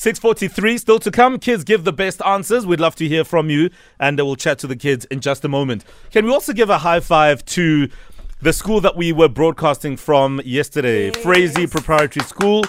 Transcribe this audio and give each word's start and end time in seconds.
643 0.00 0.78
still 0.78 0.98
to 0.98 1.10
come. 1.10 1.38
Kids 1.38 1.62
give 1.62 1.84
the 1.84 1.92
best 1.92 2.22
answers. 2.24 2.64
We'd 2.64 2.80
love 2.80 2.96
to 2.96 3.06
hear 3.06 3.22
from 3.22 3.50
you, 3.50 3.68
and 3.98 4.18
uh, 4.18 4.24
we'll 4.24 4.34
chat 4.34 4.58
to 4.60 4.66
the 4.66 4.74
kids 4.74 5.04
in 5.04 5.20
just 5.20 5.44
a 5.44 5.48
moment. 5.48 5.84
Can 6.10 6.24
we 6.24 6.32
also 6.32 6.54
give 6.54 6.70
a 6.70 6.78
high 6.78 7.00
five 7.00 7.44
to 7.44 7.86
the 8.40 8.54
school 8.54 8.80
that 8.80 8.96
we 8.96 9.12
were 9.12 9.28
broadcasting 9.28 9.98
from 9.98 10.40
yesterday, 10.42 11.08
yes. 11.08 11.18
Frazee 11.18 11.66
Preparatory 11.66 12.24
School 12.24 12.64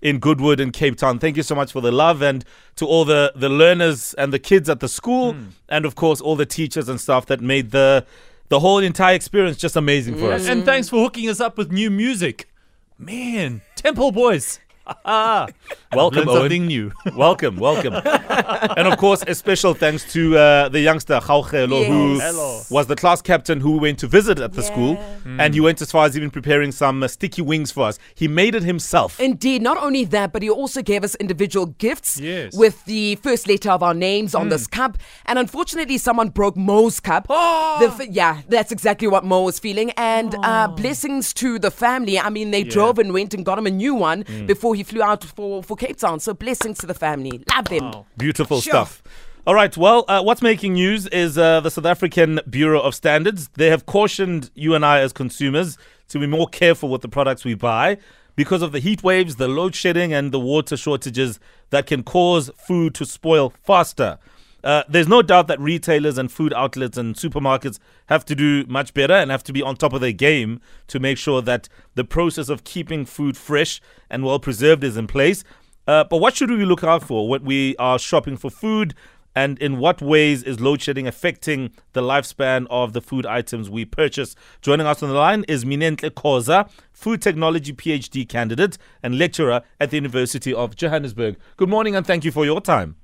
in 0.00 0.20
Goodwood 0.20 0.60
in 0.60 0.70
Cape 0.70 0.96
Town. 0.96 1.18
Thank 1.18 1.36
you 1.36 1.42
so 1.42 1.56
much 1.56 1.72
for 1.72 1.80
the 1.80 1.90
love 1.90 2.22
and 2.22 2.44
to 2.76 2.86
all 2.86 3.04
the, 3.04 3.32
the 3.34 3.48
learners 3.48 4.14
and 4.14 4.32
the 4.32 4.38
kids 4.38 4.68
at 4.68 4.78
the 4.78 4.88
school, 4.88 5.34
mm. 5.34 5.48
and 5.68 5.86
of 5.86 5.96
course, 5.96 6.20
all 6.20 6.36
the 6.36 6.46
teachers 6.46 6.88
and 6.88 7.00
staff 7.00 7.26
that 7.26 7.40
made 7.40 7.72
the 7.72 8.06
the 8.48 8.60
whole 8.60 8.78
entire 8.78 9.16
experience 9.16 9.56
just 9.56 9.74
amazing 9.74 10.14
for 10.14 10.28
mm. 10.28 10.34
us. 10.34 10.46
And 10.46 10.64
thanks 10.64 10.88
for 10.88 11.02
hooking 11.02 11.28
us 11.28 11.40
up 11.40 11.58
with 11.58 11.72
new 11.72 11.90
music. 11.90 12.48
Man, 12.96 13.62
Temple 13.74 14.12
Boys. 14.12 14.60
welcome, 15.04 16.28
Owen. 16.28 16.28
something 16.28 16.66
new. 16.66 16.92
welcome, 17.16 17.56
welcome. 17.56 17.94
and 17.94 18.86
of 18.86 18.96
course, 18.98 19.24
a 19.26 19.34
special 19.34 19.74
thanks 19.74 20.12
to 20.12 20.36
uh, 20.36 20.68
the 20.68 20.78
youngster 20.78 21.18
Khaukhelo, 21.18 21.80
yes. 21.80 21.88
who 21.88 22.20
Hello. 22.20 22.62
was 22.70 22.86
the 22.86 22.94
class 22.94 23.20
captain 23.20 23.60
who 23.60 23.72
we 23.72 23.78
went 23.78 23.98
to 23.98 24.06
visit 24.06 24.38
at 24.38 24.52
the 24.52 24.62
yeah. 24.62 24.66
school. 24.66 24.96
Mm. 25.24 25.40
And 25.40 25.54
he 25.54 25.60
went 25.60 25.82
as 25.82 25.90
far 25.90 26.06
as 26.06 26.16
even 26.16 26.30
preparing 26.30 26.70
some 26.70 27.02
uh, 27.02 27.08
sticky 27.08 27.42
wings 27.42 27.72
for 27.72 27.88
us. 27.88 27.98
He 28.14 28.28
made 28.28 28.54
it 28.54 28.62
himself. 28.62 29.18
Indeed. 29.18 29.62
Not 29.62 29.76
only 29.78 30.04
that, 30.04 30.32
but 30.32 30.42
he 30.42 30.50
also 30.50 30.82
gave 30.82 31.02
us 31.02 31.16
individual 31.16 31.66
gifts 31.66 32.20
yes. 32.20 32.56
with 32.56 32.84
the 32.84 33.16
first 33.16 33.48
letter 33.48 33.70
of 33.70 33.82
our 33.82 33.94
names 33.94 34.34
on 34.34 34.50
this 34.50 34.68
cup. 34.68 34.98
And 35.24 35.38
unfortunately, 35.38 35.98
someone 35.98 36.28
broke 36.28 36.56
Mo's 36.56 37.00
cup. 37.00 37.26
Oh. 37.38 37.94
The, 37.98 38.08
yeah, 38.10 38.40
that's 38.48 38.72
exactly 38.72 39.06
what 39.06 39.24
Mo 39.24 39.42
was 39.42 39.58
feeling. 39.58 39.90
And 39.92 40.34
uh, 40.34 40.38
oh. 40.38 40.42
uh, 40.42 40.68
blessings 40.68 41.34
to 41.34 41.58
the 41.58 41.70
family. 41.70 42.18
I 42.18 42.30
mean, 42.30 42.50
they 42.50 42.62
yeah. 42.62 42.70
drove 42.70 42.98
and 42.98 43.12
went 43.12 43.34
and 43.34 43.44
got 43.44 43.58
him 43.58 43.66
a 43.66 43.70
new 43.70 43.94
one 43.94 44.24
mm. 44.24 44.46
before 44.46 44.75
he 44.76 44.82
flew 44.82 45.02
out 45.02 45.24
for, 45.24 45.62
for 45.62 45.76
Cape 45.76 45.96
Town. 45.96 46.20
So 46.20 46.34
blessings 46.34 46.78
to 46.78 46.86
the 46.86 46.94
family. 46.94 47.42
Love 47.54 47.64
them. 47.66 47.90
Wow. 47.90 48.06
Beautiful 48.16 48.60
sure. 48.60 48.70
stuff. 48.70 49.02
All 49.46 49.54
right. 49.54 49.76
Well, 49.76 50.04
uh, 50.08 50.22
what's 50.22 50.42
making 50.42 50.74
news 50.74 51.06
is 51.08 51.38
uh, 51.38 51.60
the 51.60 51.70
South 51.70 51.86
African 51.86 52.40
Bureau 52.48 52.80
of 52.80 52.94
Standards. 52.94 53.48
They 53.54 53.70
have 53.70 53.86
cautioned 53.86 54.50
you 54.54 54.74
and 54.74 54.84
I 54.84 55.00
as 55.00 55.12
consumers 55.12 55.78
to 56.08 56.18
be 56.18 56.26
more 56.26 56.48
careful 56.48 56.88
with 56.88 57.02
the 57.02 57.08
products 57.08 57.44
we 57.44 57.54
buy 57.54 57.98
because 58.34 58.60
of 58.60 58.72
the 58.72 58.80
heat 58.80 59.02
waves, 59.02 59.36
the 59.36 59.48
load 59.48 59.74
shedding, 59.74 60.12
and 60.12 60.30
the 60.30 60.40
water 60.40 60.76
shortages 60.76 61.40
that 61.70 61.86
can 61.86 62.02
cause 62.02 62.50
food 62.66 62.94
to 62.94 63.04
spoil 63.04 63.52
faster. 63.64 64.18
Uh, 64.66 64.82
there's 64.88 65.06
no 65.06 65.22
doubt 65.22 65.46
that 65.46 65.60
retailers 65.60 66.18
and 66.18 66.32
food 66.32 66.52
outlets 66.52 66.98
and 66.98 67.14
supermarkets 67.14 67.78
have 68.06 68.24
to 68.24 68.34
do 68.34 68.64
much 68.66 68.92
better 68.94 69.14
and 69.14 69.30
have 69.30 69.44
to 69.44 69.52
be 69.52 69.62
on 69.62 69.76
top 69.76 69.92
of 69.92 70.00
their 70.00 70.10
game 70.10 70.60
to 70.88 70.98
make 70.98 71.16
sure 71.16 71.40
that 71.40 71.68
the 71.94 72.02
process 72.02 72.48
of 72.48 72.64
keeping 72.64 73.04
food 73.04 73.36
fresh 73.36 73.80
and 74.10 74.24
well 74.24 74.40
preserved 74.40 74.82
is 74.82 74.96
in 74.96 75.06
place. 75.06 75.44
Uh, 75.86 76.02
but 76.02 76.16
what 76.16 76.34
should 76.34 76.50
we 76.50 76.64
look 76.64 76.82
out 76.82 77.04
for 77.04 77.28
when 77.28 77.44
we 77.44 77.76
are 77.76 77.96
shopping 77.96 78.36
for 78.36 78.50
food? 78.50 78.92
And 79.36 79.56
in 79.60 79.78
what 79.78 80.02
ways 80.02 80.42
is 80.42 80.58
load 80.58 80.82
shedding 80.82 81.06
affecting 81.06 81.70
the 81.92 82.02
lifespan 82.02 82.66
of 82.68 82.92
the 82.92 83.00
food 83.00 83.24
items 83.24 83.70
we 83.70 83.84
purchase? 83.84 84.34
Joining 84.62 84.88
us 84.88 85.00
on 85.00 85.10
the 85.10 85.14
line 85.14 85.44
is 85.46 85.64
Minenhle 85.64 86.10
Khoza, 86.10 86.68
food 86.92 87.22
technology 87.22 87.72
PhD 87.72 88.28
candidate 88.28 88.78
and 89.00 89.16
lecturer 89.16 89.62
at 89.78 89.90
the 89.90 89.96
University 89.96 90.52
of 90.52 90.74
Johannesburg. 90.74 91.36
Good 91.56 91.68
morning 91.68 91.94
and 91.94 92.04
thank 92.04 92.24
you 92.24 92.32
for 92.32 92.44
your 92.44 92.60
time. 92.60 92.96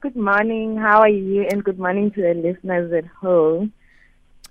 Good 0.00 0.16
morning. 0.16 0.78
How 0.78 1.00
are 1.00 1.10
you? 1.10 1.46
And 1.50 1.62
good 1.62 1.78
morning 1.78 2.10
to 2.12 2.22
the 2.22 2.32
listeners 2.32 2.90
at 2.90 3.04
home. 3.06 3.74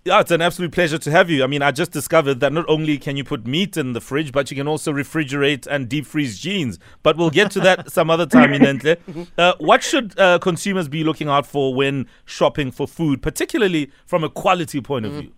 Yeah, 0.06 0.20
it's 0.20 0.30
an 0.30 0.44
absolute 0.44 0.72
pleasure 0.72 1.00
to 1.00 1.10
have 1.10 1.32
you. 1.32 1.44
I 1.44 1.48
mean, 1.48 1.64
I 1.64 1.72
just 1.72 1.92
discovered 1.92 2.40
that 2.42 2.54
not 2.54 2.66
only 2.70 3.00
can 3.00 3.18
you 3.18 3.24
put 3.24 3.48
meat 3.48 3.76
in 3.76 3.94
the 3.94 4.00
fridge, 4.00 4.32
but 4.32 4.52
you 4.52 4.58
can 4.58 4.68
also 4.68 4.94
refrigerate 4.94 5.66
and 5.66 5.90
deep 5.90 6.06
freeze 6.06 6.38
jeans. 6.38 6.78
But 7.02 7.18
we'll 7.18 7.32
get 7.32 7.50
to 7.52 7.62
that 7.62 7.92
some 7.92 8.12
other 8.12 8.28
time, 8.28 8.52
Inentle. 8.52 8.98
Uh, 9.40 9.54
what 9.58 9.82
should 9.82 10.18
uh, 10.20 10.38
consumers 10.38 10.88
be 10.88 11.04
looking 11.04 11.28
out 11.28 11.48
for 11.48 11.74
when 11.74 12.08
shopping 12.26 12.70
for 12.70 12.88
food, 12.88 13.22
particularly 13.24 13.92
from 14.06 14.24
a 14.24 14.30
quality 14.30 14.82
point 14.82 15.06
of 15.08 15.14
mm. 15.14 15.20
view? 15.22 15.32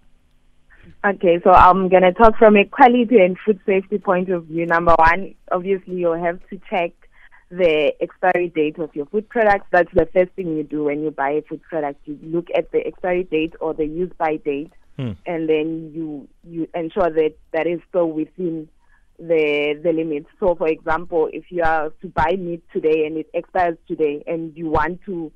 Okay, 1.06 1.40
so 1.42 1.52
I'm 1.52 1.88
going 1.88 2.04
to 2.04 2.12
talk 2.12 2.38
from 2.38 2.58
a 2.58 2.66
quality 2.66 3.20
and 3.20 3.38
food 3.46 3.62
safety 3.66 3.98
point 3.98 4.30
of 4.30 4.46
view. 4.46 4.66
Number 4.66 4.94
one, 4.98 5.36
obviously, 5.52 5.96
you'll 5.96 6.22
have 6.22 6.40
to 6.50 6.60
check 6.70 6.92
the 7.52 7.94
expiry 8.02 8.48
date 8.48 8.80
of 8.80 8.96
your 8.96 9.06
food 9.08 9.28
products. 9.30 9.68
That's 9.72 9.94
the 9.94 10.08
first 10.14 10.32
thing 10.32 10.56
you 10.56 10.64
do 10.64 10.86
when 10.86 11.04
you 11.04 11.12
buy 11.12 11.32
a 11.32 11.42
food 11.42 11.62
product. 11.64 12.00
You 12.06 12.18
look 12.24 12.48
at 12.56 12.72
the 12.72 12.80
expiry 12.86 13.24
date 13.26 13.54
or 13.60 13.74
the 13.74 13.86
use 13.86 14.12
by 14.18 14.38
date, 14.38 14.72
hmm. 14.98 15.12
and 15.26 15.50
then 15.50 15.92
you 15.94 16.28
you 16.44 16.68
ensure 16.74 17.10
that 17.10 17.36
that 17.52 17.68
is 17.68 17.82
still 17.90 18.10
within 18.10 18.70
the 19.20 19.80
the 19.84 19.92
limits. 19.92 20.28
So, 20.40 20.56
for 20.56 20.68
example, 20.68 21.30
if 21.32 21.52
you 21.52 21.64
are 21.64 21.90
to 22.02 22.08
buy 22.08 22.38
meat 22.40 22.64
today 22.72 23.06
and 23.06 23.18
it 23.18 23.30
expires 23.34 23.78
today, 23.88 24.24
and 24.26 24.56
you 24.56 24.70
want 24.70 25.02
to 25.06 25.32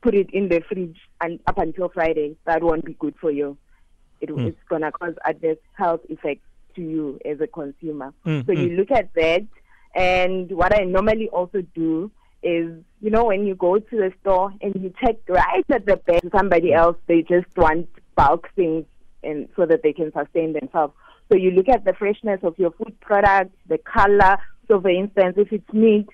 put 0.00 0.14
it 0.14 0.30
in 0.30 0.48
the 0.48 0.60
fridge 0.60 0.96
and 1.20 1.40
up 1.48 1.58
until 1.58 1.88
Friday, 1.88 2.36
that 2.46 2.62
won't 2.62 2.84
be 2.84 2.94
good 2.94 3.16
for 3.20 3.32
you. 3.32 3.58
It, 4.20 4.30
hmm. 4.30 4.46
It's 4.46 4.62
gonna 4.68 4.92
cause 4.92 5.14
adverse 5.24 5.58
health 5.74 6.02
effects 6.08 6.46
to 6.76 6.82
you 6.82 7.18
as 7.24 7.40
a 7.40 7.48
consumer. 7.48 8.14
Hmm. 8.22 8.42
So 8.46 8.52
you 8.52 8.70
hmm. 8.70 8.76
look 8.76 8.92
at 8.92 9.12
that 9.14 9.44
and 9.94 10.50
what 10.52 10.78
I 10.78 10.84
normally 10.84 11.28
also 11.28 11.62
do 11.74 12.10
is, 12.42 12.72
you 13.00 13.10
know, 13.10 13.24
when 13.24 13.46
you 13.46 13.54
go 13.54 13.78
to 13.78 13.96
the 13.96 14.12
store 14.20 14.52
and 14.60 14.74
you 14.76 14.92
check 15.00 15.16
right 15.28 15.64
at 15.70 15.86
the 15.86 15.96
back 15.96 16.22
somebody 16.34 16.72
else, 16.72 16.96
they 17.06 17.22
just 17.22 17.46
want 17.56 17.88
bulk 18.14 18.48
things 18.54 18.84
and 19.22 19.48
so 19.56 19.66
that 19.66 19.82
they 19.82 19.92
can 19.92 20.12
sustain 20.12 20.52
themselves. 20.52 20.94
So 21.30 21.36
you 21.36 21.50
look 21.50 21.68
at 21.68 21.84
the 21.84 21.92
freshness 21.94 22.40
of 22.42 22.58
your 22.58 22.70
food 22.72 22.98
products, 23.00 23.56
the 23.68 23.78
color. 23.78 24.38
So 24.68 24.80
for 24.80 24.90
instance, 24.90 25.34
if 25.36 25.52
it's 25.52 25.72
meat, 25.72 26.08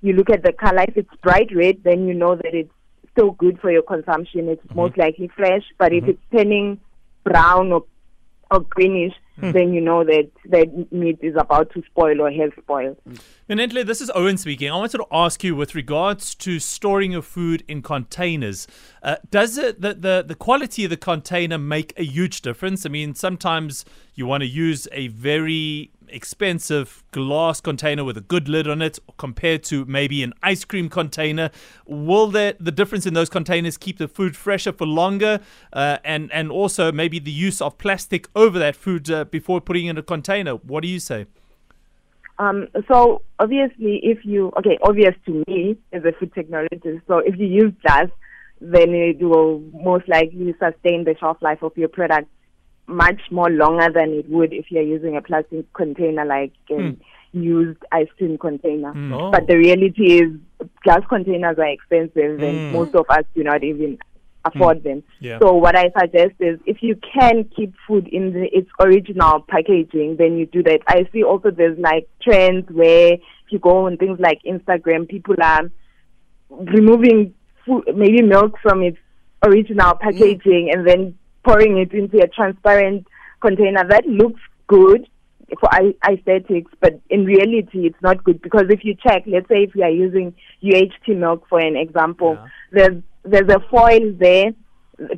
you 0.00 0.12
look 0.12 0.30
at 0.30 0.42
the 0.42 0.52
color. 0.52 0.84
If 0.88 0.96
it's 0.96 1.14
bright 1.22 1.54
red, 1.54 1.82
then 1.84 2.06
you 2.06 2.14
know 2.14 2.36
that 2.36 2.54
it's 2.54 2.72
still 3.12 3.32
good 3.32 3.60
for 3.60 3.70
your 3.70 3.82
consumption. 3.82 4.48
It's 4.48 4.64
mm-hmm. 4.66 4.76
most 4.76 4.98
likely 4.98 5.28
fresh. 5.36 5.62
But 5.78 5.92
mm-hmm. 5.92 6.08
if 6.08 6.16
it's 6.16 6.22
turning 6.34 6.80
brown 7.24 7.72
or 7.72 7.84
or 8.50 8.60
greenish, 8.60 9.14
hmm. 9.38 9.52
then 9.52 9.72
you 9.72 9.80
know 9.80 10.04
that 10.04 10.30
that 10.46 10.92
meat 10.92 11.18
is 11.20 11.34
about 11.36 11.70
to 11.72 11.82
spoil 11.86 12.20
or 12.20 12.30
has 12.30 12.50
spoiled. 12.58 12.96
Minenhle, 13.48 13.86
this 13.86 14.00
is 14.00 14.10
Owen 14.14 14.36
speaking. 14.36 14.70
I 14.70 14.76
wanted 14.76 14.98
to 14.98 15.06
ask 15.12 15.44
you 15.44 15.54
with 15.54 15.74
regards 15.74 16.34
to 16.36 16.58
storing 16.58 17.12
your 17.12 17.22
food 17.22 17.62
in 17.68 17.82
containers. 17.82 18.66
Uh, 19.02 19.16
does 19.30 19.56
it 19.58 19.80
the, 19.80 19.94
the 19.94 20.24
the 20.26 20.34
quality 20.34 20.84
of 20.84 20.90
the 20.90 20.96
container 20.96 21.58
make 21.58 21.92
a 21.96 22.04
huge 22.04 22.42
difference? 22.42 22.84
I 22.84 22.88
mean, 22.88 23.14
sometimes 23.14 23.84
you 24.14 24.26
want 24.26 24.42
to 24.42 24.48
use 24.48 24.88
a 24.92 25.08
very 25.08 25.92
expensive 26.10 27.04
glass 27.10 27.60
container 27.60 28.04
with 28.04 28.16
a 28.16 28.20
good 28.20 28.48
lid 28.48 28.68
on 28.68 28.82
it 28.82 28.98
compared 29.16 29.62
to 29.64 29.84
maybe 29.84 30.22
an 30.22 30.32
ice 30.42 30.64
cream 30.64 30.88
container. 30.88 31.50
Will 31.86 32.28
that 32.28 32.56
the 32.58 32.72
difference 32.72 33.06
in 33.06 33.14
those 33.14 33.28
containers 33.28 33.76
keep 33.76 33.98
the 33.98 34.08
food 34.08 34.36
fresher 34.36 34.72
for 34.72 34.86
longer? 34.86 35.40
Uh, 35.72 35.98
and 36.04 36.30
and 36.32 36.50
also 36.50 36.92
maybe 36.92 37.18
the 37.18 37.30
use 37.30 37.60
of 37.60 37.78
plastic 37.78 38.28
over 38.34 38.58
that 38.58 38.76
food 38.76 39.10
uh, 39.10 39.24
before 39.24 39.60
putting 39.60 39.86
in 39.86 39.98
a 39.98 40.02
container. 40.02 40.52
What 40.52 40.82
do 40.82 40.88
you 40.88 41.00
say? 41.00 41.26
Um, 42.38 42.68
so 42.86 43.22
obviously 43.38 44.00
if 44.02 44.24
you 44.24 44.52
okay 44.58 44.78
obvious 44.82 45.14
to 45.24 45.42
me 45.48 45.76
as 45.92 46.04
a 46.04 46.12
food 46.12 46.34
technologist 46.34 47.00
so 47.08 47.18
if 47.18 47.38
you 47.38 47.46
use 47.46 47.72
glass 47.80 48.08
then 48.60 48.90
it 48.90 49.20
will 49.20 49.60
most 49.72 50.06
likely 50.06 50.54
sustain 50.60 51.04
the 51.04 51.16
shelf 51.18 51.38
life 51.40 51.62
of 51.62 51.72
your 51.76 51.88
product 51.88 52.28
much 52.86 53.20
more 53.30 53.50
longer 53.50 53.88
than 53.92 54.10
it 54.10 54.28
would 54.28 54.52
if 54.52 54.70
you're 54.70 54.82
using 54.82 55.16
a 55.16 55.22
plastic 55.22 55.70
container 55.72 56.24
like 56.24 56.52
a 56.70 56.74
mm. 56.74 56.96
used 57.32 57.78
ice 57.92 58.08
cream 58.16 58.38
container. 58.38 58.92
Mm. 58.92 59.12
Oh. 59.12 59.30
But 59.30 59.46
the 59.46 59.56
reality 59.56 60.22
is 60.22 60.32
glass 60.82 61.02
containers 61.08 61.58
are 61.58 61.68
expensive 61.68 62.40
and 62.40 62.58
mm. 62.58 62.72
most 62.72 62.94
of 62.94 63.06
us 63.08 63.24
do 63.34 63.42
not 63.42 63.64
even 63.64 63.98
afford 64.44 64.84
them. 64.84 65.02
Yeah. 65.20 65.38
So 65.40 65.52
what 65.54 65.76
I 65.76 65.90
suggest 65.98 66.34
is 66.38 66.58
if 66.66 66.78
you 66.80 66.98
can 67.14 67.44
keep 67.56 67.74
food 67.86 68.08
in 68.08 68.32
the, 68.32 68.48
its 68.52 68.70
original 68.80 69.40
packaging, 69.48 70.16
then 70.18 70.36
you 70.36 70.46
do 70.46 70.62
that. 70.62 70.80
I 70.86 71.08
see 71.12 71.24
also 71.24 71.50
there's 71.50 71.78
like 71.78 72.08
trends 72.22 72.66
where 72.70 73.14
if 73.14 73.50
you 73.50 73.58
go 73.58 73.86
on 73.86 73.96
things 73.96 74.18
like 74.20 74.40
Instagram, 74.44 75.08
people 75.08 75.36
are 75.42 75.70
removing 76.50 77.34
food, 77.64 77.84
maybe 77.94 78.22
milk 78.22 78.54
from 78.62 78.82
its 78.82 78.98
original 79.42 79.94
packaging 79.96 80.70
and 80.72 80.86
then 80.86 81.18
pouring 81.46 81.78
it 81.78 81.92
into 81.92 82.18
a 82.18 82.28
transparent 82.28 83.06
container 83.40 83.86
that 83.88 84.04
looks 84.06 84.40
good 84.66 85.08
for 85.60 85.70
aesthetics, 86.10 86.72
but 86.80 87.00
in 87.08 87.24
reality, 87.24 87.86
it's 87.86 88.02
not 88.02 88.24
good 88.24 88.42
because 88.42 88.64
if 88.68 88.84
you 88.84 88.96
check, 89.06 89.22
let's 89.26 89.48
say 89.48 89.62
if 89.62 89.74
you 89.76 89.82
are 89.82 89.90
using 89.90 90.34
UHT 90.62 91.16
milk 91.16 91.46
for 91.48 91.60
an 91.60 91.76
example, 91.76 92.34
yeah. 92.34 92.48
there's 92.72 93.02
there's 93.24 93.48
a 93.48 93.60
foil 93.70 94.12
there 94.18 94.52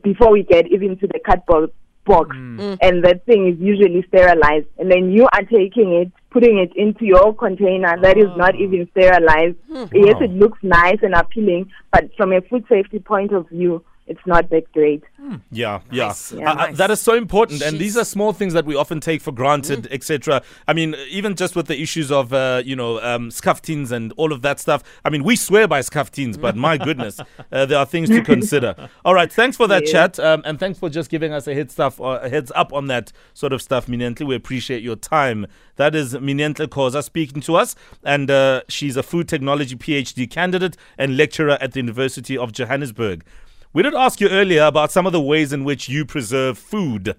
before 0.02 0.32
we 0.32 0.42
get 0.42 0.70
even 0.70 0.98
to 0.98 1.06
the 1.06 1.18
cardboard 1.24 1.70
box, 2.04 2.36
mm. 2.36 2.58
mm. 2.58 2.78
and 2.82 3.04
that 3.04 3.24
thing 3.24 3.48
is 3.48 3.58
usually 3.58 4.04
sterilized, 4.08 4.66
and 4.78 4.90
then 4.90 5.10
you 5.10 5.26
are 5.32 5.42
taking 5.44 5.94
it, 5.94 6.12
putting 6.30 6.58
it 6.58 6.72
into 6.76 7.06
your 7.06 7.34
container 7.34 7.94
oh. 7.96 8.02
that 8.02 8.18
is 8.18 8.28
not 8.36 8.54
oh. 8.54 8.58
even 8.58 8.86
sterilized. 8.90 9.56
Mm. 9.70 9.90
Yes, 9.94 10.16
it 10.20 10.30
looks 10.32 10.58
nice 10.62 10.98
and 11.02 11.14
appealing, 11.14 11.70
but 11.90 12.10
from 12.16 12.32
a 12.32 12.42
food 12.42 12.64
safety 12.68 12.98
point 12.98 13.32
of 13.32 13.48
view, 13.48 13.82
it's 14.08 14.26
not 14.26 14.48
that 14.50 14.70
great. 14.72 15.04
Mm. 15.20 15.42
Yeah, 15.50 15.80
yeah, 15.92 16.06
nice. 16.06 16.32
yeah 16.32 16.50
uh, 16.50 16.54
nice. 16.54 16.76
that 16.78 16.90
is 16.90 17.00
so 17.00 17.14
important. 17.14 17.60
Jeez. 17.60 17.68
And 17.68 17.78
these 17.78 17.96
are 17.96 18.04
small 18.04 18.32
things 18.32 18.54
that 18.54 18.64
we 18.64 18.74
often 18.74 19.00
take 19.00 19.20
for 19.20 19.32
granted, 19.32 19.84
mm. 19.84 19.92
etc. 19.92 20.42
I 20.66 20.72
mean, 20.72 20.96
even 21.10 21.36
just 21.36 21.54
with 21.54 21.66
the 21.66 21.80
issues 21.80 22.10
of 22.10 22.32
uh, 22.32 22.62
you 22.64 22.74
know 22.74 23.00
um, 23.02 23.28
scuftines 23.28 23.92
and 23.92 24.12
all 24.16 24.32
of 24.32 24.42
that 24.42 24.58
stuff. 24.60 24.82
I 25.04 25.10
mean, 25.10 25.24
we 25.24 25.36
swear 25.36 25.68
by 25.68 25.80
scuftines, 25.80 26.40
but 26.40 26.56
my 26.56 26.78
goodness, 26.78 27.20
uh, 27.52 27.66
there 27.66 27.78
are 27.78 27.86
things 27.86 28.08
to 28.08 28.22
consider. 28.22 28.74
All 29.04 29.14
right, 29.14 29.30
thanks 29.30 29.56
for 29.56 29.66
that 29.68 29.86
yeah. 29.86 29.92
chat, 29.92 30.18
um, 30.18 30.42
and 30.44 30.58
thanks 30.58 30.78
for 30.78 30.88
just 30.88 31.10
giving 31.10 31.32
us 31.32 31.46
a 31.46 31.54
head 31.54 31.70
stuff, 31.70 32.00
uh, 32.00 32.20
a 32.22 32.28
heads 32.28 32.50
up 32.54 32.72
on 32.72 32.86
that 32.86 33.12
sort 33.34 33.52
of 33.52 33.60
stuff, 33.60 33.86
Minenhle. 33.86 34.26
We 34.26 34.34
appreciate 34.34 34.82
your 34.82 34.96
time. 34.96 35.46
That 35.76 35.94
is 35.94 36.14
Minenhle 36.14 36.66
Khoza 36.66 37.04
speaking 37.04 37.40
to 37.42 37.56
us, 37.56 37.76
and 38.02 38.30
uh, 38.30 38.62
she's 38.68 38.96
a 38.96 39.02
food 39.02 39.28
technology 39.28 39.76
PhD 39.76 40.28
candidate 40.28 40.76
and 40.96 41.16
lecturer 41.16 41.58
at 41.60 41.72
the 41.72 41.80
University 41.80 42.36
of 42.36 42.52
Johannesburg. 42.52 43.24
We 43.72 43.82
did 43.82 43.94
ask 43.94 44.20
you 44.20 44.28
earlier 44.28 44.64
about 44.64 44.90
some 44.92 45.06
of 45.06 45.12
the 45.12 45.20
ways 45.20 45.52
in 45.52 45.64
which 45.64 45.88
you 45.88 46.04
preserve 46.04 46.58
food. 46.58 47.16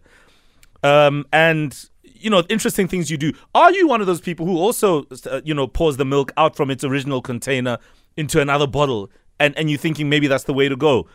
Um, 0.84 1.26
and 1.32 1.90
you 2.04 2.30
know, 2.30 2.44
interesting 2.50 2.88
things 2.88 3.10
you 3.10 3.18
do. 3.18 3.34
Are 3.56 3.72
you 3.72 3.88
one 3.88 4.02
of 4.02 4.08
those 4.08 4.22
people 4.22 4.46
who 4.46 4.58
also, 4.58 5.06
uh, 5.26 5.42
you 5.44 5.54
know, 5.54 5.68
pours 5.68 5.98
the 5.98 6.06
milk 6.06 6.32
out 6.38 6.56
from 6.56 6.70
its 6.70 6.84
original 6.84 7.22
container 7.22 7.78
into 8.18 8.42
another 8.42 8.68
bottle, 8.68 9.10
and 9.40 9.58
and 9.58 9.70
you're 9.70 9.80
thinking 9.80 10.10
maybe 10.10 10.28
that's 10.28 10.44
the 10.44 10.54
way 10.54 10.68
to 10.68 10.76
go, 10.76 11.08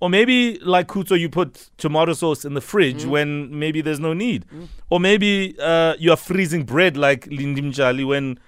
or 0.00 0.10
maybe 0.10 0.58
like 0.60 0.88
Kuto, 0.88 1.18
you 1.18 1.28
put 1.28 1.70
tomato 1.76 2.12
sauce 2.12 2.44
in 2.44 2.54
the 2.54 2.60
fridge 2.60 3.04
mm. 3.04 3.10
when 3.10 3.58
maybe 3.58 3.80
there's 3.80 4.00
no 4.00 4.12
need, 4.12 4.46
mm. 4.52 4.66
or 4.90 4.98
maybe 4.98 5.56
uh, 5.60 5.94
you 5.98 6.10
are 6.10 6.16
freezing 6.16 6.64
bread 6.64 6.96
like 6.96 7.26
Lindimjali 7.26 8.06
when 8.06 8.38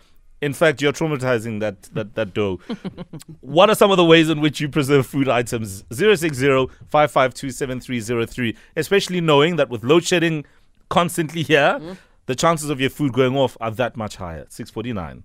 in 0.40 0.52
fact, 0.52 0.80
you're 0.80 0.92
traumatizing 0.92 1.60
that 1.60 1.82
that, 1.94 2.14
that 2.14 2.34
dough. 2.34 2.60
what 3.40 3.68
are 3.68 3.74
some 3.74 3.90
of 3.90 3.96
the 3.96 4.04
ways 4.04 4.28
in 4.28 4.40
which 4.40 4.60
you 4.60 4.68
preserve 4.68 5.06
food 5.06 5.28
items? 5.28 5.84
060 5.92 6.68
especially 8.76 9.20
knowing 9.20 9.56
that 9.56 9.68
with 9.68 9.84
load 9.84 10.04
shedding 10.04 10.44
constantly 10.88 11.42
here, 11.42 11.78
mm. 11.80 11.96
the 12.26 12.34
chances 12.34 12.70
of 12.70 12.80
your 12.80 12.90
food 12.90 13.12
going 13.12 13.36
off 13.36 13.56
are 13.60 13.70
that 13.70 13.96
much 13.96 14.16
higher. 14.16 14.46
649. 14.48 15.24